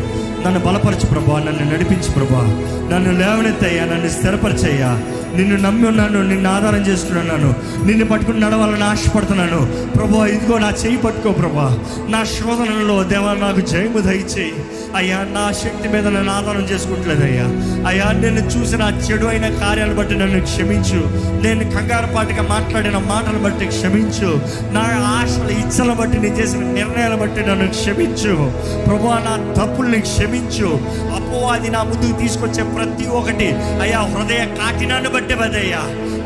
[0.44, 2.42] నన్ను బలపరచు ప్రభా నన్ను నడిపించు ప్రభా.
[2.90, 4.90] నన్ను లేవనెత్తయ్యా నన్ను స్థిరపరిచయ్యా.
[5.36, 7.54] నిన్ను నమ్మి ఉన్నాను నిన్ను ఆధారం చేసుకున్నాను
[7.86, 9.92] నిన్ను పట్టుకుని నడవాలని ఆశపడుతున్నాను.
[9.96, 11.78] ప్రభా ఇదిగో నా చేయి పట్టుకో ప్రభా.
[12.08, 14.52] నా శోధనలో దేవా నాకు జయము దయచేయి.
[14.96, 17.44] అయ్యా నా శక్తి మీద నన్ను ఆధారం చేసుకుంటలేదయ్యా
[17.88, 18.12] అయ్యా.
[18.12, 21.00] నేను చూసిన చెడు అయిన కార్యాలు బట్టి నన్ను క్షమించు.
[21.42, 24.40] నేను కంగారపాటుగా మాట్లాడిన మాటలు బట్టి క్షమించు.
[24.72, 28.52] నా ఆశల ఇచ్చల బట్టి నేను చేసిన నిర్ణయాలు బట్టి నన్ను క్షమించు.
[28.86, 30.80] ప్రభు నా తప్పుల్ని క్షమించు.
[31.14, 35.80] అపోవాది నా ముందుకు తీసుకొచ్చే ప్రతి ఒక్కటి అయ్యా హృదయ కాకినాన్ని బట్టి బదయ్యా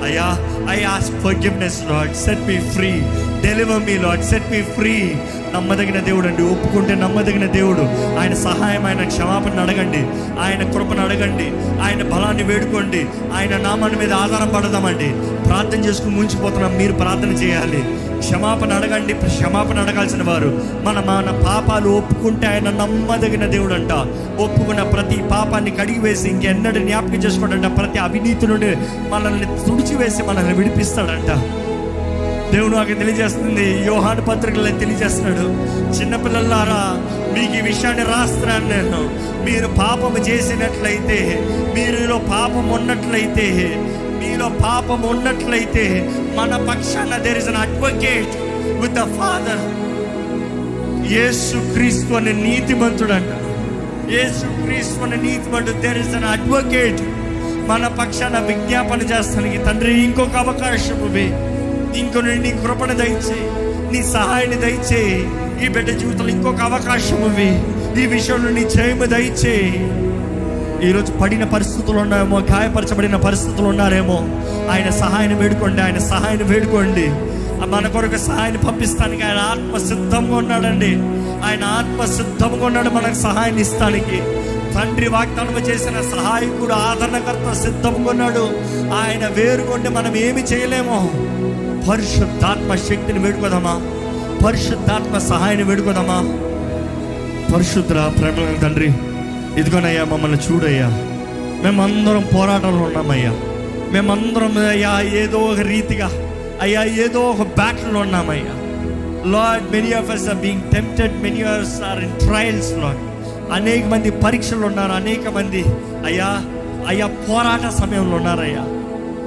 [0.05, 0.39] అయ్యా
[0.71, 2.91] I ask forgiveness lord set me free
[3.43, 5.17] deliver me lord set me free
[5.55, 7.81] నమ్మదగిన దేవుడు అండి ఒప్పుకుంటే నమ్మదగిన దేవుడు.
[8.19, 9.99] ఆయన సహాయం ఆయన క్షమాపణ అడగండి.
[10.41, 11.45] ఆయన కృపను అడగండి.
[11.83, 13.07] ఆయన బలాన్ని వేడుకోండి.
[13.35, 15.38] ఆయన నామాన్ని మీద ఆధారపడదామండి.
[15.49, 16.79] ప్రార్థన చేసుకుని ముంచిపోతున్నాం.
[16.79, 17.83] మీరు ప్రార్థన చేయాలి.
[18.19, 19.13] క్షమాపణ అడగండి.
[19.13, 23.93] క్షమాపణ అడగాల్సిన వారు మన మన పాపాలు ఒప్పుకుంటే ఆయన నమ్మదగిన దేవుడు అంట
[24.41, 27.79] ఒప్పుకున్న ప్రతి పాపాన్ని కడిగి వేసి ఇంకెన్నడూ జ్ఞాపకం చేసుకోడంట.
[27.79, 28.77] ప్రతి అవినీతి నుండి
[29.11, 31.31] మనల్ని తుడిచివేసి మనల్ని విడిపిస్తాడంట.
[32.55, 33.87] దేవుడు నాకు తెలియజేస్తుంది.
[33.87, 35.47] యోహాను పత్రికల్లో తెలియజేస్తున్నాడు.
[35.95, 37.03] చిన్నపిల్లలారా
[37.39, 39.29] మీకు ఈ విషయాన్ని రాస్తున్నాను నేను.
[39.45, 41.39] మీరు పాపము చేసినట్లయితే
[41.75, 43.77] మీరులో పాపం ఉన్నట్లయితే
[44.29, 45.85] నీలో పాపం ఉన్నట్లయితే
[46.37, 48.35] మన పక్షాన there is an advocate
[48.81, 49.62] with the father
[51.12, 53.31] యేసు క్రీస్తు అనే నీతిమంతుడంట.
[54.12, 57.03] యేసు క్రీస్తు అనే నీతిమంతుడు దేర్ ఇస్ అన్ అడ్వకేట్
[57.69, 59.59] మన పక్షాన విజ్ఞాపన చేస్తానికి.
[59.64, 61.27] తండ్రి ఇంకొక అవకాశం ఇవి
[62.01, 63.47] ఇంకో నీ కృపణ దయచేయి.
[63.93, 65.19] నీ సహాయాన్ని దయచేయి.
[65.64, 67.51] ఈ బిడ్డ జీవితంలో ఇంకొక అవకాశం ఇవి
[68.03, 69.73] ఈ విషయంలో నీ చేయము దయచేయి.
[70.83, 74.19] ఈరోజు పడిన పరిస్థితులు ఉన్నాయేమో గాయపరచబడిన పరిస్థితులు ఉన్నారేమో.
[74.71, 77.07] ఆయన సహాయాన్ని వేడుకోండి ఆయన సహాయం వేడుకోండి.
[77.67, 80.95] మన కొరకు సహాయాన్ని పంపిస్తానికి ఆయన ఆత్మ సిద్ధంగా ఉన్నాడండి.
[81.47, 84.17] ఆయన ఆత్మ సిద్ధంగా ఉన్నాడు మనకు సహాయాన్ని ఇస్తానికి.
[84.75, 88.51] తండ్రి వాగ్దానం చేసిన సహాయకుడు ఆదరణకర్త సిద్ధంగా ఉన్నాడు.
[88.95, 91.11] ఆయన వేరుకుంటే మనం ఏమి చేయలేమో.
[91.91, 93.81] పరిశుద్ధాత్మ శక్తిని వేడుకోదామా
[94.47, 96.19] పరిశుద్ధాత్మ సహాయాన్ని వేడుకోదామా
[97.55, 98.93] పరిశుద్ధ ప్రేమ తండ్రి
[99.57, 100.89] ఇదిగోనయ్యా మమ్మల్ని చూడయ్యా.
[101.65, 103.31] మేమందరం పోరాటంలో ఉన్నామయ్యా.
[103.93, 106.11] మేమందరం అయ్యా ఏదో ఒక రీతిగా
[106.61, 108.59] అయ్యా ఏదో ఒక బ్యాటిల్లో ఉన్నామయ్యా.
[109.31, 113.01] Lord many of us are being tempted many of are in trials lord
[113.53, 115.65] అనేక మంది పరీక్షలు ఉన్నారు అనేక మంది
[116.05, 116.27] అయ్యా
[116.89, 118.65] అయ్యా పోరాట సమయంలో ఉన్నారయ్యా.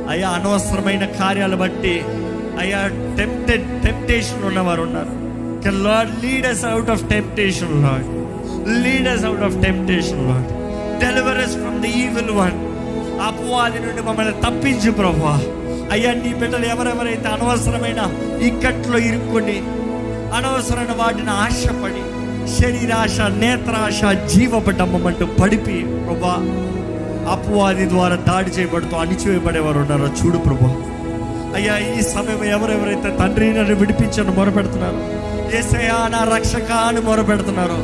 [0.10, 2.02] అయ్యా అనవసరమైన కార్యాలు బట్టి
[2.60, 5.22] అయ్యా టెంప్టెడ్ టెంప్టేషన్ ఉన్నవారు ఉన్నారు.
[5.64, 8.06] Can lord lead us out of temptation lord
[8.68, 10.46] lead out of temptation one
[11.00, 12.58] deliver us from the evil one
[13.22, 15.34] అపవాది నుండి మమ్మల్ని తప్పించు ప్రభా.
[15.92, 18.02] అయ్యా నీ బిడ్డలు ఎవరెవరైతే అనవసరమైన
[18.42, 19.58] ఇక్కట్లో ఇరుక్కొని
[20.34, 22.04] అనవసరమైన వాటిని ఆశపడి
[22.60, 26.36] శరీరాశ నేత్రాశ జీవపడ్డమ్మంటూ పడిపి ప్రభా.
[27.32, 30.72] అపవాది ద్వారా దాడి చేయబడుతూ అణిచివేయబడేవారు ఉన్నారో చూడు ప్రభా.
[31.56, 35.00] అయ్యా ఈ సమయం ఎవరెవరైతే తండ్రి నన్ను విడిపించను మొరపెడుతున్నారు
[35.60, 37.80] ఏసయా నా రక్షక అని మొరపెడుతున్నారు.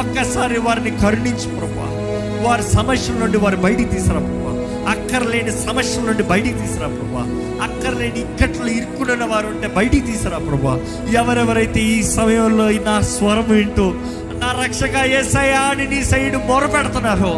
[0.00, 1.86] ఒక్కసారి వారిని కరుణించు ప్రభా
[2.46, 4.52] వారి సమస్యల నుండి వారు బయటికి తీసుకురా ప్రభా
[4.92, 7.24] అక్కర్లేని సమస్యల నుండి బయటికి తీసుకురా ప్రభా
[7.66, 10.74] అక్కర్లేని ఇక్కట్లు ఇరుక్కున్న వారు ఉంటే బయటికి తీసుకురా ప్రభా
[11.20, 13.86] ఎవరెవరైతే ఈ సమయంలో నా స్వరం వింటూ
[14.42, 17.32] నా రక్షక ఏసయ్యా అని నీ సైడ్ మొరపెడుతున్నారు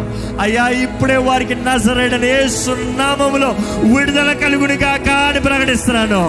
[0.45, 3.51] అయ్యా ఇప్పుడే వారికి నజరేడని సున్నామములో
[3.95, 4.93] విడుదల కలుగునిగా
[5.29, 6.23] అని ప్రకటిస్తున్నాను.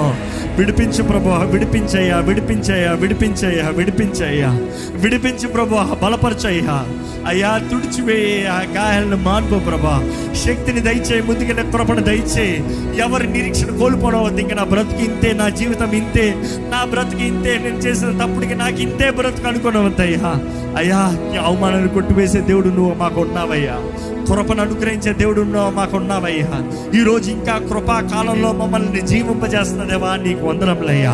[0.58, 4.50] విడిపించు ప్రభా విడిపించయ్యా విడిపించయ్యా విడిపించయ్యా విడిపించయ్యా.
[4.96, 6.76] విడిపించు ప్రభా బలపరచయ్యా.
[7.28, 8.44] అయ్యా తుడిచివేయ
[8.76, 9.96] గాయాలను మార్పు ప్రభా
[10.46, 12.58] శక్తిని దయచేయి ముందుగా కృపను దయచేయి
[12.98, 16.26] ఎవరి నిరీక్షణ కోల్పోవద్దు ఇంకా నా బ్రతుకు ఇంతే నా జీవితం ఇంతే
[16.70, 20.32] నా బ్రతుకు ఇంతే నేను చేసిన తప్పుడికి నాకు ఇంతే బ్రతుకు అనుకున్నవద్దయ్యా
[20.78, 21.02] అయ్యా
[21.46, 23.76] అవమానాన్ని కొట్టివేసే దేవుడు నువ్వు మాకు ఉన్నావయ్యా.
[24.28, 26.52] కృపను అనుగ్రహించే దేవుడు నువ్వు మాకు ఉన్నావయ్యా.
[26.96, 31.12] ఈరోజు ఇంకా కృపా కాలంలో మమ్మల్ని జీవింపజేస్తున్న దేవా నీకు వందనములయ్యా.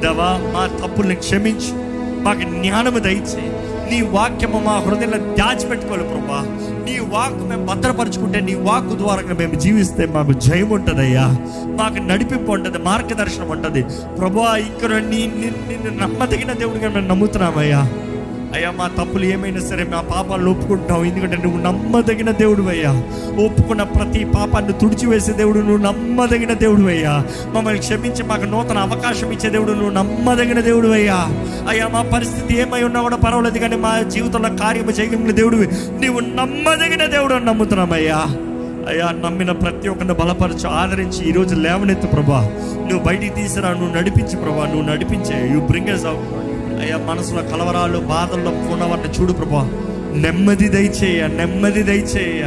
[0.00, 1.92] దేవా మా తప్పుల్ని క్షమించు.
[2.22, 3.58] మాకు జ్ఞానము దయచే
[3.90, 6.46] నీ వాక్యము మా హృదయంలో దాచిపెట్టుకోవాలి ప్రభా.
[6.84, 11.36] నీ వాక్ మేము భద్రపరుచుకుంటే నీ వాక్ ద్వారా మేము జీవిస్తే మాకు జయం ఉంటుందయ్యా.
[11.64, 13.82] మాకు నడిపింపు ఉంటుంది మార్గదర్శనం ఉంటుంది.
[14.18, 17.88] ప్రభా ఇక్కడ నీ నీ- నిన్ను నమ్మదగిన దేవుడిగా మేము నమ్ముతున్నామయ్యా.
[18.54, 22.90] అయ్యా మా తప్పులు ఏమైనా సరే మా పాపాలను ఒప్పుకుంటావు ఎందుకంటే నువ్వు నమ్మదగిన దేవుడు అయ్యా.
[23.42, 27.14] ఒప్పుకున్న ప్రతి పాపాన్ని తుడిచివేసే దేవుడు నువ్వు నమ్మదగిన దేవుడు అయ్యా.
[27.54, 31.18] మమ్మల్ని క్షమించి మాకు నూతన అవకాశం ఇచ్చే దేవుడు నువ్వు నమ్మదగిన దేవుడు అయ్యా.
[31.68, 35.56] అయ్యా మా పరిస్థితి ఏమై ఉన్నా కూడా పర్వాలేదు కానీ మా జీవితంలో కార్యము చేయగలిగిన దేవుడు
[36.02, 38.20] నువ్వు నమ్మదగిన దేవుడు అని నమ్ముతున్నామయ్యా
[38.88, 39.08] అయ్యా.
[39.24, 42.40] నమ్మిన ప్రతి ఒక్కరిని బలపరచు ఆదరించి ఈరోజు లేవనెత్తు ప్రభా.
[42.86, 45.36] నువ్వు బయటికి తీసిరా నువ్వు నడిపించు ప్రభా నువ్వు నడిపించే.
[45.54, 46.30] యూ బ్రింగర్స్ అవుట్
[46.80, 49.70] అయ్యా మనసులో కలవరాలు బాధల్లో ఉన్నవారిని చూడు ప్రభా.
[50.14, 52.42] నెమ్మది దయచేయ నెమ్మది దయచేయ.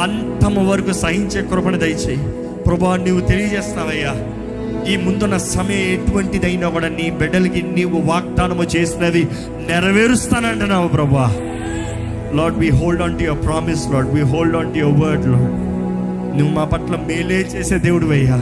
[0.00, 2.18] అంతము వరకు సహించే కృపణ దయచేయి.
[2.62, 4.14] ప్రభా నువ్వు తెలియజేస్తావయ్యా.
[4.92, 9.26] ఈ ముందున్న సమయం ఎటువంటిదైనా కూడా నీ బిడ్డలకి నీవు వాగ్దానము చేసినవి
[9.66, 11.34] నెరవేరుస్తానంటున్నావు ప్రభా.
[12.34, 15.66] Lord we hold on to your promise lord we hold on to your word lord
[16.38, 18.36] నువ్వు మా పట్ల మేలే చేసే దేవుడు అయ్యా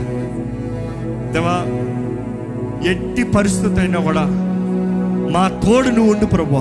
[1.33, 1.55] దేవా
[2.89, 4.44] ఎట్టి పరిస్థితి అయినా కూడా
[5.31, 6.59] మా తోడు నువ్వు ఉండు ప్రభా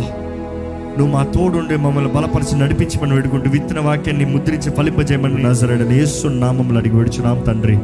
[0.99, 6.79] నువ్వు మా తోడు ఉండి మమ్మల్ని బలపరిచి నడిపించమని వేడుకుంటూ విత్తన వాక్యాన్ని ముద్రించి ఫలింపజేయమని నజరడని యేసు నామములు
[6.79, 7.79] అడిగి విడుచున్నాం తండ్రి.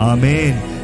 [0.00, 0.76] ఆమెన్.